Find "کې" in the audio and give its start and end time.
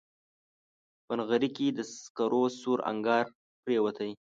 1.55-1.67